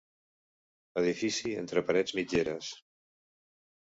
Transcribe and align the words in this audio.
Edifici 1.01 1.51
entre 1.63 1.83
parets 1.91 2.15
mitgeres. 2.19 2.71